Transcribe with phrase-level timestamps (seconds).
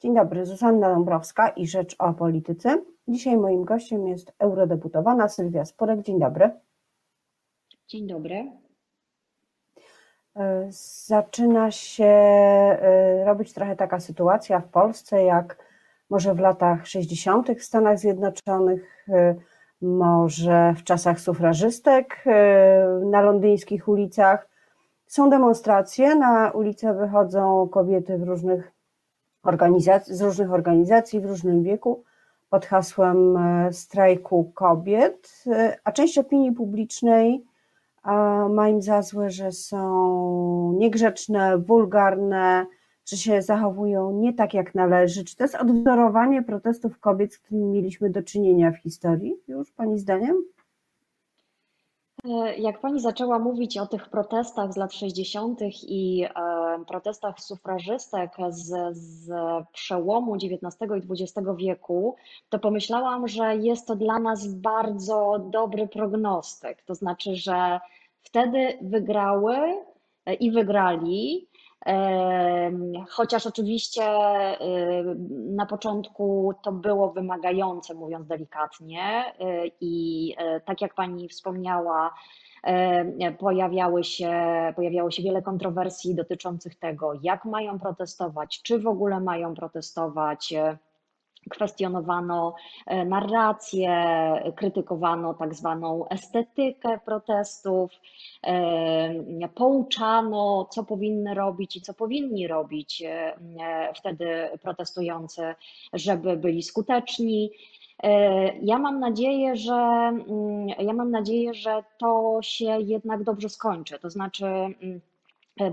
[0.00, 2.82] Dzień dobry, Zuzanna Dąbrowska i Rzecz o Polityce.
[3.08, 6.02] Dzisiaj moim gościem jest eurodeputowana Sylwia Sporek.
[6.02, 6.50] Dzień dobry.
[7.88, 8.52] Dzień dobry.
[10.36, 10.66] E,
[11.06, 15.58] zaczyna się e, robić trochę taka sytuacja w Polsce, jak
[16.10, 17.50] może w latach 60.
[17.58, 19.34] w Stanach Zjednoczonych, e,
[19.82, 22.24] może w czasach sufrażystek
[23.10, 24.48] na londyńskich ulicach.
[25.06, 28.75] Są demonstracje, na ulicę wychodzą kobiety w różnych
[29.48, 32.04] organizacji, z różnych organizacji w różnym wieku
[32.50, 37.44] pod hasłem e, strajku kobiet, e, a część opinii publicznej
[38.50, 42.66] ma im za złe, że są niegrzeczne, wulgarne,
[43.06, 45.24] że się zachowują nie tak jak należy.
[45.24, 49.98] Czy to jest odwzorowanie protestów kobiet, z którymi mieliśmy do czynienia w historii już, Pani
[49.98, 50.36] zdaniem?
[52.28, 55.60] E, jak pani zaczęła mówić o tych protestach z lat 60.
[55.82, 59.30] i e, protestach sufrażystek z, z
[59.72, 62.16] przełomu XIX i XX wieku,
[62.48, 66.82] to pomyślałam, że jest to dla nas bardzo dobry prognostyk.
[66.82, 67.80] To znaczy, że
[68.22, 69.56] wtedy wygrały
[70.26, 71.48] e, i wygrali
[73.10, 74.02] Chociaż oczywiście
[75.32, 82.14] na początku to było wymagające, mówiąc delikatnie, y, i e, tak jak pani wspomniała,
[83.38, 84.32] pojawiały się,
[84.76, 90.54] pojawiało się wiele kontrowersji dotyczących tego, jak mają protestować, czy w ogóle mają protestować
[91.50, 92.54] kwestionowano
[92.86, 93.92] e, narrację,
[94.56, 97.92] krytykowano tak zwaną estetykę protestów,
[98.46, 103.36] e, pouczano, co powinny robić i co powinni robić e,
[103.94, 105.54] wtedy protestujący,
[105.92, 107.50] żeby byli skuteczni.
[108.62, 113.98] Ja mam nadzieję, że mm, ja mam nadzieję, że to się jednak dobrze skończy.
[113.98, 115.00] To znaczy, mm,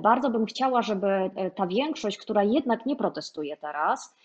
[0.02, 1.08] bardzo bym chciała, żeby
[1.56, 4.16] ta większość, która jednak nie protestuje teraz,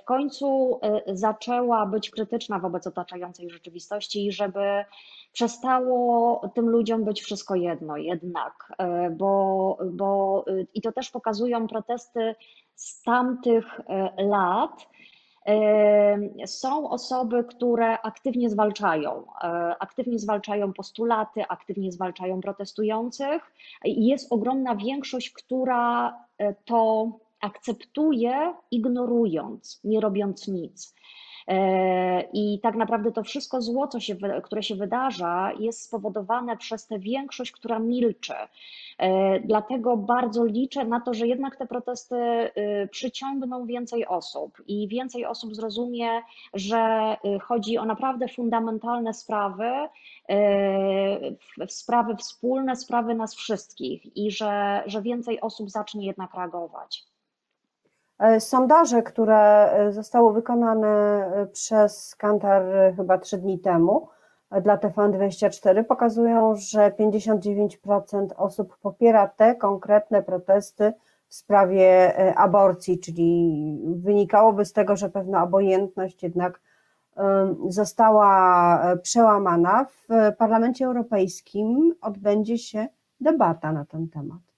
[0.00, 4.84] w końcu e, zaczęła być krytyczna wobec otaczającej rzeczywistości i żeby
[5.32, 10.44] przestało tym ludziom być wszystko jedno jednak, e, bo, bo
[10.74, 12.34] i to też pokazują protesty
[12.74, 13.80] z tamtych
[14.18, 14.86] lat,
[16.46, 19.26] są osoby, które aktywnie zwalczają,
[19.78, 23.52] aktywnie zwalczają postulaty, aktywnie zwalczają protestujących.
[23.84, 26.16] Jest ogromna większość, która
[26.64, 27.08] to
[27.42, 30.94] akceptuje, ignorując, nie robiąc nic.
[31.48, 36.86] E, I tak naprawdę to wszystko zło, co się, które się wydarza, jest spowodowane przez
[36.86, 38.34] tę większość, która milczy.
[38.98, 44.88] E, dlatego bardzo liczę na to, że jednak te protesty y, przyciągną więcej osób i
[44.88, 46.22] więcej osób zrozumie,
[46.54, 49.88] że y, chodzi o naprawdę fundamentalne sprawy,
[50.28, 57.11] e, sprawy wspólne, sprawy nas wszystkich i że, że więcej osób zacznie jednak reagować.
[58.22, 62.62] E, sondaże, które e, zostały wykonane e, przez Kantar
[62.96, 64.08] chyba trzy dni temu
[64.62, 70.92] dla TVN24 pokazują, że 59% osób popiera te konkretne protesty
[71.28, 76.60] w sprawie aborcji, czyli wynikałoby z tego, że pewna obojętność jednak
[77.68, 79.84] została przełamana.
[79.84, 82.86] W Parlamencie Europejskim odbędzie się
[83.20, 84.51] debata na ten temat.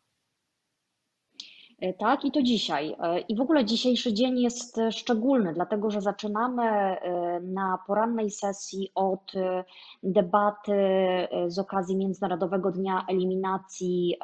[1.84, 2.96] E, tak, i to dzisiaj.
[3.00, 6.96] E, I w ogóle dzisiejszy dzień jest e, szczególny, dlatego że zaczynamy
[7.42, 9.32] na porannej sesji od
[10.02, 10.72] debaty
[11.46, 14.16] z okazji Międzynarodowego Dnia Eliminacji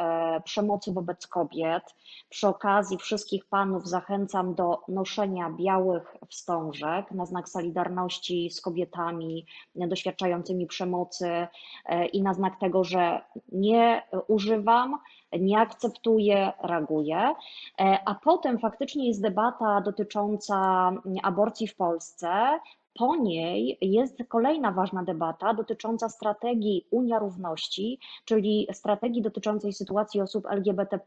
[0.44, 1.82] Przemocy wobec Kobiet.
[2.28, 10.66] Przy okazji wszystkich panów zachęcam do noszenia białych wstążek na znak solidarności z kobietami doświadczającymi
[10.66, 11.46] przemocy
[12.12, 13.20] i na znak tego, że
[13.52, 14.98] nie używam
[15.38, 17.34] nie akceptuje, reaguje.
[17.80, 22.28] E, a potem faktycznie jest debata dotycząca mm, aborcji w Polsce.
[22.94, 30.46] Po niej jest kolejna ważna debata dotycząca strategii Unia Równości, czyli strategii dotyczącej sytuacji osób
[30.46, 31.00] LGBT,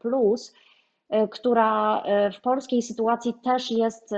[1.08, 4.14] e, która e, w polskiej sytuacji też jest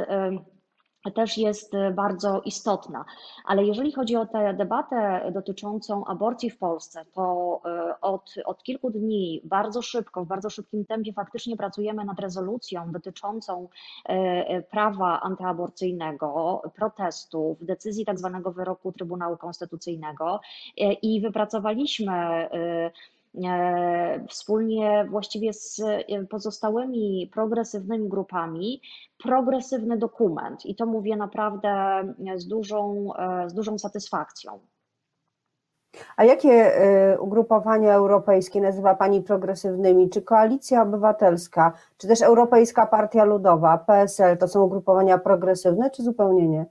[1.11, 3.05] też jest e, bardzo istotna.
[3.45, 8.91] Ale jeżeli chodzi o tę debatę dotyczącą aborcji w Polsce, to e, od, od kilku
[8.91, 13.69] dni bardzo szybko, w bardzo szybkim tempie faktycznie pracujemy nad rezolucją dotyczącą
[14.05, 20.41] e, prawa antyaborcyjnego, protestów, decyzji tak zwanego wyroku Trybunału Konstytucyjnego
[21.03, 22.49] i wypracowaliśmy
[24.29, 28.81] wspólnie właściwie z e, pozostałymi progresywnymi grupami
[29.23, 32.03] progresywny dokument i to mówię naprawdę
[32.37, 34.61] z dużą, e, z dużą satysfakcją.
[36.17, 36.73] A jakie
[37.21, 40.11] ugrupowania europejskie nazywa Pani progresywnymi?
[40.11, 46.49] Czy Koalicja Obywatelska, czy też Europejska Partia Ludowa, PSL to są ugrupowania progresywne, czy zupełnie
[46.49, 46.67] nie?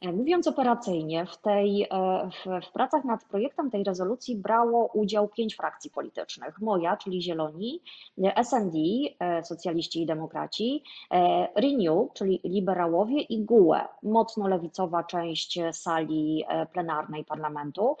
[0.00, 1.88] E, mówiąc operacyjnie, w, tej, e,
[2.30, 6.60] w, w, pracach nad projektem tej rezolucji brało udział pięć frakcji politycznych.
[6.60, 7.80] Moja, czyli Zieloni,
[8.44, 8.78] SND,
[9.20, 10.82] e, Socjaliści i Demokraci,
[11.56, 17.96] Renew, czyli Liberałowie i GUE, mocno lewicowa część sali plenarnej parlamentu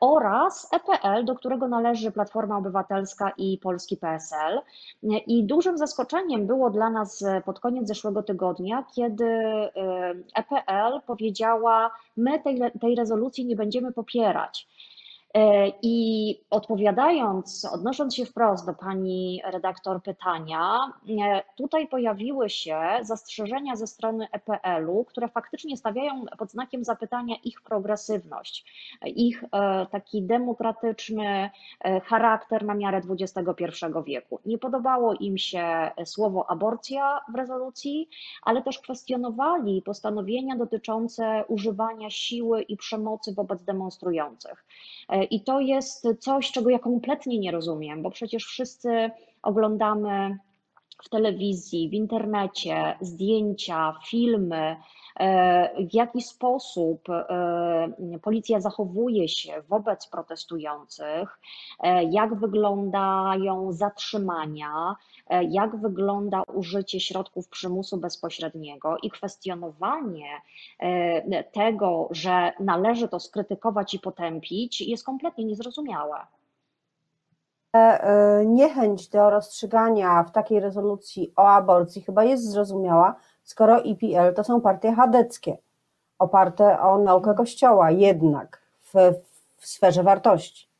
[0.00, 4.60] oraz EPL, do którego należy Platforma Obywatelska i Polski PSL.
[5.26, 9.24] I dużym zaskoczeniem było dla nas pod koniec zeszłego tygodnia, kiedy
[10.34, 14.68] EPL powiedział, powiedziała, my tej, tej rezolucji nie będziemy popierać.
[15.34, 23.76] E, I odpowiadając, odnosząc się wprost do pani redaktor pytania, e, tutaj pojawiły się zastrzeżenia
[23.76, 28.64] ze strony EPL-u, które faktycznie stawiają pod znakiem zapytania ich progresywność,
[29.06, 31.50] ich e, taki demokratyczny
[32.04, 33.64] charakter na miarę XXI
[34.06, 34.40] wieku.
[34.46, 38.08] Nie podobało im się słowo aborcja w rezolucji,
[38.42, 44.64] ale też kwestionowali postanowienia dotyczące używania siły i przemocy wobec demonstrujących.
[45.30, 49.10] I to jest coś, czego ja kompletnie nie rozumiem, bo przecież wszyscy
[49.42, 50.38] oglądamy
[51.02, 54.76] w telewizji, w internecie zdjęcia, filmy,
[55.20, 61.40] e, w jaki sposób e, policja zachowuje się wobec protestujących,
[61.80, 64.96] e, jak wyglądają zatrzymania,
[65.50, 70.26] jak wygląda użycie środków przymusu bezpośredniego i kwestionowanie
[71.52, 76.16] tego, że należy to skrytykować i potępić, jest kompletnie niezrozumiałe.
[77.72, 83.14] E, niechęć do rozstrzygania w takiej rezolucji o aborcji chyba jest zrozumiała,
[83.44, 85.56] skoro IPL to są partie chadeckie,
[86.18, 88.94] oparte o naukę Kościoła, jednak w,
[89.56, 90.71] w sferze wartości.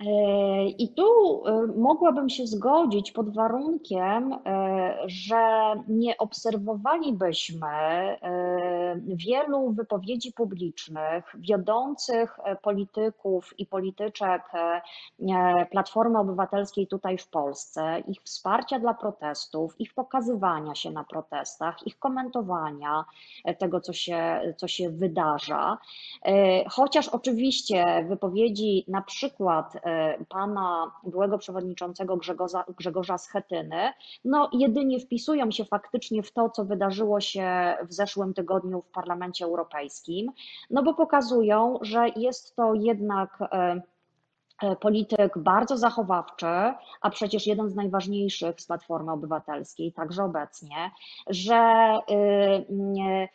[0.00, 1.04] E, I tu
[1.46, 7.68] e, mogłabym się zgodzić pod warunkiem, e, że nie obserwowalibyśmy
[9.06, 14.42] wielu wypowiedzi publicznych wiodących polityków i polityczek
[15.70, 21.98] Platformy Obywatelskiej tutaj w Polsce, ich wsparcia dla protestów, ich pokazywania się na protestach, ich
[21.98, 23.04] komentowania
[23.58, 25.78] tego, co się, co się wydarza.
[26.70, 29.76] Chociaż oczywiście wypowiedzi na przykład
[30.28, 33.92] pana byłego przewodniczącego Grzegorza, Grzegorza Schetyny,
[34.24, 39.44] no jedynie wpisują się faktycznie w to, co wydarzyło się w zeszłym tygodniu w Parlamencie
[39.44, 40.32] Europejskim,
[40.70, 43.82] no bo pokazują, że jest to jednak e,
[44.62, 46.46] e, polityk bardzo zachowawczy,
[47.00, 50.90] a przecież jeden z najważniejszych z Platformy Obywatelskiej, także obecnie,
[51.26, 53.28] że E,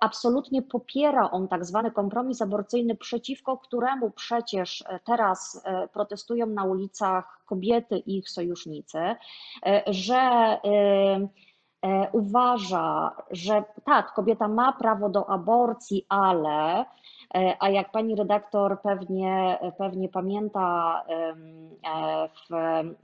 [0.00, 6.64] absolutnie popiera on tak zwany kompromis aborcyjny, przeciwko któremu przecież e, teraz e, protestują na
[6.64, 8.98] ulicach kobiety i ich sojusznicy,
[9.86, 10.56] że
[12.12, 16.84] uważa, że tak, kobieta ma prawo do aborcji, ale
[17.58, 21.04] a jak pani redaktor pewnie, pewnie pamięta,
[22.50, 22.54] w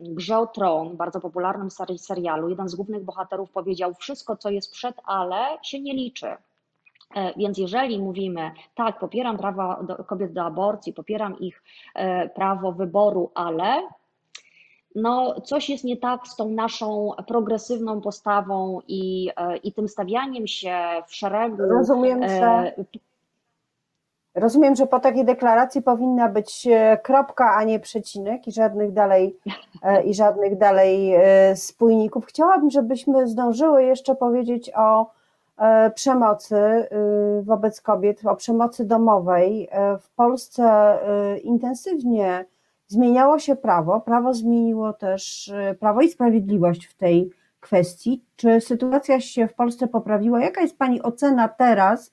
[0.00, 4.96] Grze o Tron, bardzo popularnym serialu, jeden z głównych bohaterów powiedział: Wszystko, co jest przed
[5.05, 6.37] ale, się nie liczy.
[7.14, 11.62] E, więc jeżeli mówimy, tak, popieram prawa do, kobiet do aborcji, popieram ich
[11.94, 13.82] e, prawo wyboru, ale
[14.94, 20.47] no, coś jest nie tak z tą naszą progresywną postawą i, e, i tym stawianiem
[20.47, 21.62] się w szeregu.
[21.62, 22.75] Rozumiem, że
[24.37, 29.37] Rozumiem, że po takiej deklaracji powinna być e, kropka, a nie przecinek i żadnych dalej,
[29.83, 32.26] e, i żadnych dalej e, spójników.
[32.26, 35.16] Chciałabym, żebyśmy zdążyły jeszcze powiedzieć o
[35.95, 36.88] przemocy
[37.43, 39.69] wobec kobiet, o przemocy domowej.
[40.00, 40.99] W Polsce
[41.43, 42.45] intensywnie
[42.87, 44.00] zmieniało się prawo.
[44.00, 48.25] Prawo zmieniło też prawo i sprawiedliwość w tej kwestii.
[48.37, 50.40] Czy sytuacja się w Polsce poprawiła?
[50.40, 52.12] Jaka jest Pani ocena teraz?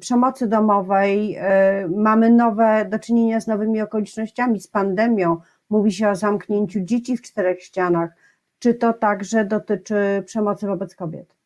[0.00, 5.36] Przemocy domowej, e, mamy nowe do czynienia z nowymi okolicznościami, z pandemią.
[5.70, 8.10] Mówi się o zamknięciu dzieci w czterech ścianach.
[8.58, 11.41] Czy to także dotyczy przemocy wobec kobiet?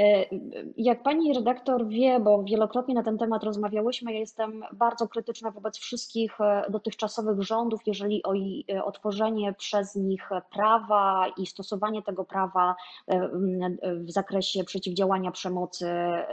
[0.00, 0.26] E,
[0.76, 5.78] jak pani redaktor wie, bo wielokrotnie na ten temat rozmawiałyśmy, ja jestem bardzo krytyczna wobec
[5.78, 8.32] wszystkich e, dotychczasowych rządów, jeżeli o
[8.84, 12.76] otworzenie przez nich prawa i stosowanie tego prawa
[13.08, 13.28] e,
[13.94, 15.86] w zakresie przeciwdziałania przemocy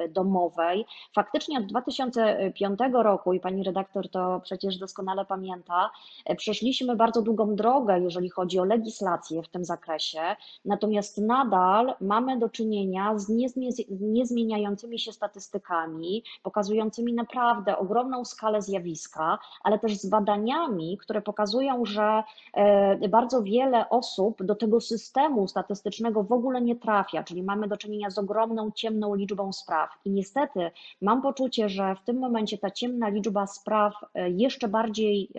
[0.10, 0.86] domowej.
[1.16, 5.92] Faktycznie od 2005 roku, i pani redaktor to przecież doskonale pamięta,
[6.38, 10.22] przeszliśmy bardzo długą drogę, jeżeli chodzi o legislację w tym zakresie,
[10.66, 13.53] natomiast nadal mamy do czynienia z niezwykle
[13.90, 22.24] niezmieniającymi się statystykami, pokazującymi naprawdę ogromną skalę zjawiska, ale też z badaniami, które pokazują, że
[22.54, 27.78] e, bardzo wiele osób do tego systemu statystycznego w ogóle nie trafia, czyli mamy do
[27.78, 29.90] czynienia z ogromną, ciemną liczbą spraw.
[30.06, 35.30] I niestety mam poczucie, że w tym momencie ta ciemna liczba spraw e, jeszcze bardziej,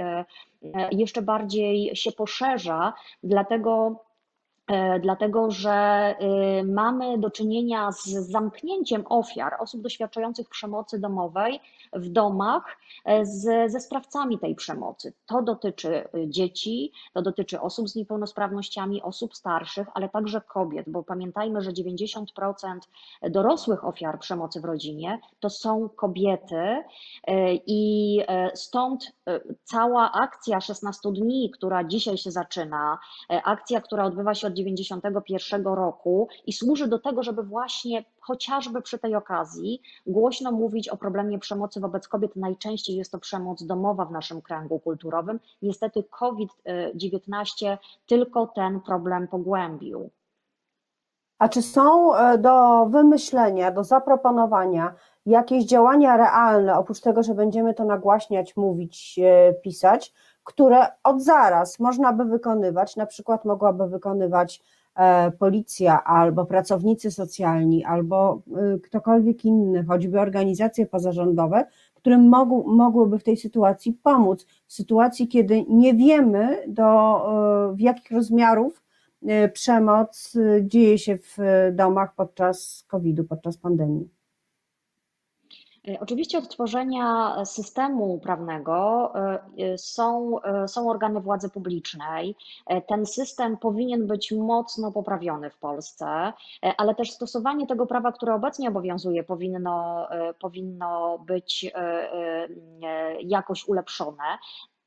[0.92, 2.92] jeszcze bardziej się poszerza,
[3.22, 4.13] dlatego E,
[5.02, 6.14] dlatego że
[6.60, 11.60] y, mamy do czynienia z zamknięciem ofiar, osób doświadczających przemocy domowej
[11.92, 12.64] w domach
[13.04, 15.12] e, z, ze sprawcami tej przemocy.
[15.26, 21.02] To dotyczy y, dzieci, to dotyczy osób z niepełnosprawnościami, osób starszych, ale także kobiet, bo
[21.02, 22.24] pamiętajmy, że 90%
[23.22, 28.20] dorosłych ofiar przemocy w rodzinie to są kobiety e, i
[28.54, 29.12] stąd
[29.64, 36.28] cała akcja 16 dni, która dzisiaj się zaczyna, akcja, która odbywa się od 1991 roku
[36.46, 41.80] i służy do tego, żeby właśnie chociażby przy tej okazji głośno mówić o problemie przemocy
[41.80, 42.36] wobec kobiet.
[42.36, 45.40] Najczęściej jest to przemoc domowa w naszym kręgu kulturowym.
[45.62, 50.10] Niestety COVID-19 tylko ten problem pogłębił.
[51.38, 54.94] A czy są e, do wymyślenia, do zaproponowania
[55.26, 60.12] jakieś działania realne, oprócz tego, że będziemy to nagłaśniać, mówić, e, pisać,
[60.44, 64.62] które od zaraz można by wykonywać, na przykład mogłaby wykonywać
[64.94, 68.42] e, policja albo pracownicy socjalni, albo
[68.74, 74.46] e, ktokolwiek inny, choćby organizacje pozarządowe, którym mogł, mogłyby w tej sytuacji pomóc.
[74.66, 76.82] W sytuacji, kiedy nie wiemy, do,
[77.70, 78.84] e, w jakich rozmiarów
[79.52, 81.36] przemoc dzieje się w
[81.72, 84.08] domach podczas COVID-u, podczas pandemii.
[85.88, 92.36] E, oczywiście od tworzenia systemu prawnego e, e, są, są organy władzy publicznej.
[92.88, 96.32] Ten system powinien być mocno poprawiony w Polsce,
[96.76, 100.08] ale też stosowanie tego prawa, które obecnie obowiązuje, powinno,
[100.40, 101.72] powinno być
[103.20, 104.24] jakoś ulepszone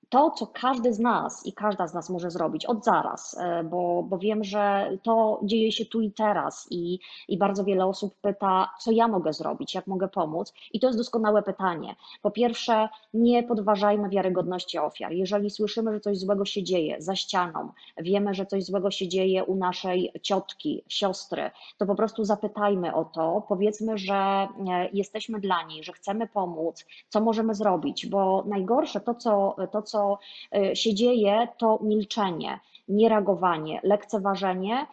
[0.09, 4.03] to, co każdy z nas i każda z nas może zrobić od zaraz, e, bo,
[4.03, 8.69] bo wiem, że to dzieje się tu i teraz i, i bardzo wiele osób pyta,
[8.79, 10.53] co ja mogę zrobić, jak mogę pomóc.
[10.73, 11.95] I to jest doskonałe pytanie.
[12.21, 15.11] Po pierwsze, nie podważajmy wiarygodności ofiar.
[15.11, 19.43] Jeżeli słyszymy, że coś złego się dzieje za ścianą, wiemy, że coś złego się dzieje
[19.43, 24.47] u naszej ciotki, siostry, to po prostu zapytajmy o to, powiedzmy, że e,
[24.93, 29.96] jesteśmy dla niej, że chcemy pomóc, co możemy zrobić, bo najgorsze to, co, to, co
[29.97, 30.19] co
[30.55, 34.87] y, się dzieje, to milczenie, niereagowanie, lekceważenie,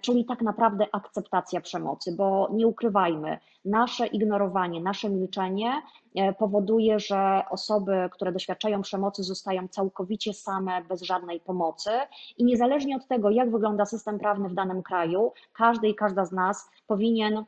[0.00, 5.82] czyli tak naprawdę akceptacja przemocy, bo nie ukrywajmy, nasze ignorowanie, nasze milczenie
[6.14, 11.90] e, powoduje, że osoby, które doświadczają przemocy, zostają całkowicie same, bez żadnej pomocy.
[12.38, 16.32] I niezależnie od tego, jak wygląda system prawny w danym kraju, każdy i każda z
[16.32, 17.44] nas powinien e,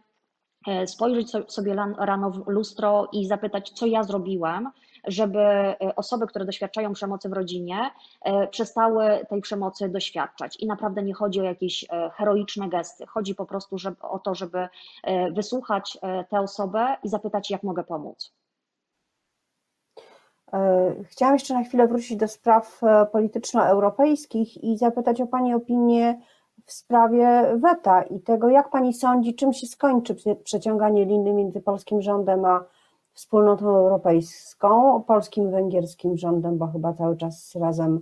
[0.87, 4.71] spojrzeć sobie rano w lustro i zapytać, co ja zrobiłem,
[5.07, 7.91] żeby e, osoby, które doświadczają przemocy w rodzinie,
[8.23, 10.57] e, przestały tej przemocy doświadczać.
[10.61, 13.07] I naprawdę nie chodzi o jakieś e, heroiczne gesty.
[13.07, 14.69] Chodzi po prostu żeby, o to, żeby
[15.33, 15.99] wysłuchać
[16.31, 18.35] tę osobę i zapytać, jak mogę pomóc.
[21.05, 22.81] Chciałam jeszcze na chwilę wrócić do spraw
[23.13, 26.21] polityczno-europejskich i zapytać o Pani opinię
[26.67, 32.03] w sprawie weta i tego, jak Pani sądzi, czym się skończy przeciąganie liny między polskim
[32.03, 32.65] rządem a
[33.13, 38.01] wspólnotą europejską, polskim, węgierskim rządem, bo chyba cały czas razem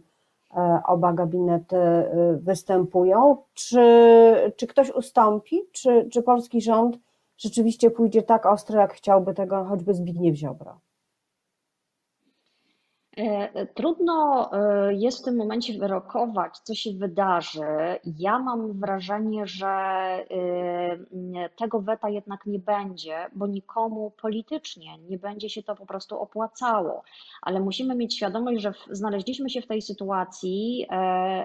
[0.56, 3.36] e, oba gabinety e, występują.
[3.54, 3.82] Czy,
[4.56, 6.98] czy ktoś ustąpi, czy, czy polski rząd
[7.36, 10.80] rzeczywiście pójdzie tak ostro, jak chciałby tego choćby Zbigniew Ziobro?
[13.16, 17.66] E, trudno e, jest w tym momencie wyrokować, co się wydarzy.
[18.18, 25.50] Ja mam wrażenie, że e, tego weta jednak nie będzie, bo nikomu politycznie nie będzie
[25.50, 27.02] się to po prostu opłacało.
[27.42, 30.86] Ale musimy mieć świadomość, że znaleźliśmy się w tej sytuacji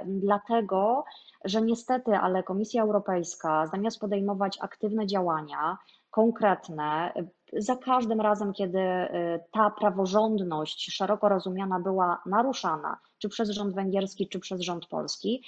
[0.06, 1.04] dlatego,
[1.46, 5.78] że niestety, ale Komisja Europejska zamiast podejmować aktywne działania,
[6.12, 7.14] konkretne,
[7.58, 9.10] za każdym razem, kiedy y,
[9.52, 15.44] ta praworządność szeroko rozumiana była naruszana, czy przez rząd węgierski, czy przez rząd polski,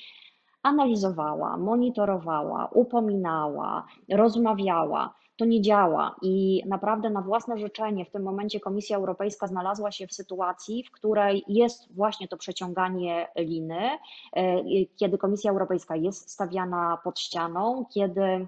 [0.64, 5.14] analizowała, monitorowała, upominała, rozmawiała.
[5.38, 10.08] To nie działa i naprawdę na własne życzenie w tym momencie Komisja Europejska znalazła się
[10.08, 13.90] w sytuacji, w której jest właśnie to przeciąganie liny,
[14.38, 18.48] y, kiedy Komisja Europejska jest stawiana pod ścianą, kiedy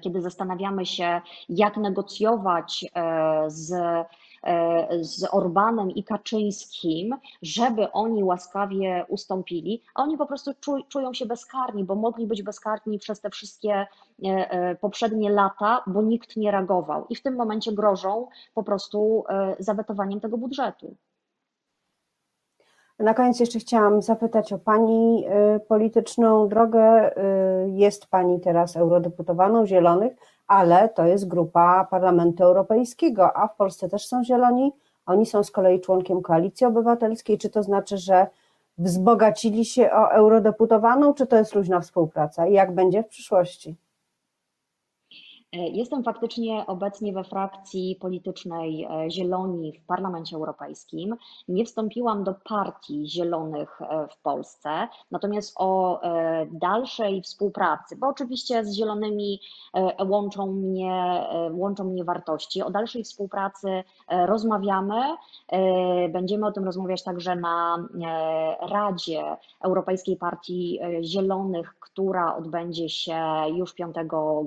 [0.00, 3.74] kiedy zastanawiamy się, jak negocjować e, z
[5.00, 10.50] z Orbanem i Kaczyńskim, żeby oni łaskawie ustąpili, a oni po prostu
[10.88, 13.86] czują się bezkarni, bo mogli być bezkarni przez te wszystkie
[14.80, 19.24] poprzednie lata, bo nikt nie reagował i w tym momencie grożą po prostu
[19.58, 20.96] zawetowaniem tego budżetu.
[22.98, 25.24] Na koniec jeszcze chciałam zapytać o Pani
[25.56, 27.10] y, polityczną drogę.
[27.66, 30.12] Y, jest Pani teraz eurodeputowaną Zielonych,
[30.46, 34.72] ale to jest grupa Parlamentu Europejskiego, a w Polsce też są Zieloni.
[35.06, 37.38] Oni są z kolei członkiem Koalicji Obywatelskiej.
[37.38, 38.26] Czy to znaczy, że
[38.78, 42.46] wzbogacili się o eurodeputowaną, czy to jest luźna współpraca?
[42.46, 43.76] I jak będzie w przyszłości?
[45.54, 51.16] E, jestem faktycznie obecnie we frakcji politycznej e, Zieloni w Parlamencie Europejskim.
[51.48, 56.00] Nie wstąpiłam do partii Zielonych e, w Polsce, natomiast o
[56.52, 59.40] dalszej współpracy, bo oczywiście z Zielonymi
[60.08, 65.16] łączą mnie, łączą mnie wartości, o dalszej współpracy rozmawiamy.
[66.12, 67.88] Będziemy o tym rozmawiać także na
[68.60, 73.22] Radzie Europejskiej Partii Zielonych, która odbędzie się
[73.56, 73.96] już 5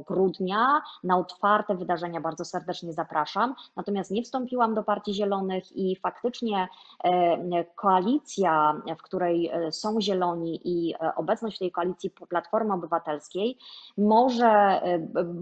[0.08, 3.56] grudnia na otwarte wydarzenia bardzo serdecznie zapraszam.
[3.75, 6.68] Natomiast nie wstąpiłam do Partii Zielonych i faktycznie
[7.04, 13.58] e, koalicja, w której e, są Zieloni i e, obecność w tej koalicji Platformy Obywatelskiej
[13.98, 14.82] może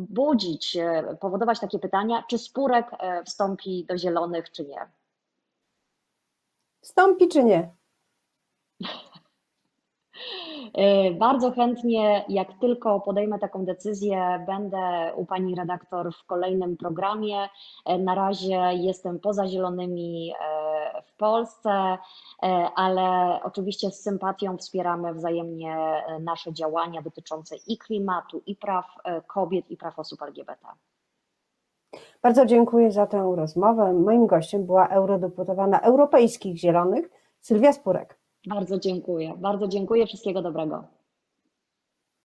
[0.09, 0.77] budzić,
[1.19, 2.91] powodować takie pytania, czy Spurek
[3.25, 4.89] wstąpi do Zielonych, czy nie.
[6.81, 7.75] Wstąpi czy nie?
[10.73, 17.49] E, bardzo chętnie, jak tylko podejmę taką decyzję, będę u pani redaktor w kolejnym programie.
[17.85, 21.97] E, na razie jestem poza Zielonymi e, w Polsce,
[22.75, 28.85] ale oczywiście z sympatią wspieramy wzajemnie nasze działania dotyczące i klimatu, i praw
[29.27, 30.67] kobiet, i praw osób LGBT.
[32.21, 33.93] Bardzo dziękuję za tę rozmowę.
[33.93, 37.09] Moim gościem była eurodeputowana Europejskich Zielonych
[37.41, 38.24] Sylwia Spurek.
[38.47, 39.33] Bardzo dziękuję.
[39.37, 40.05] Bardzo dziękuję.
[40.07, 40.94] Wszystkiego dobrego.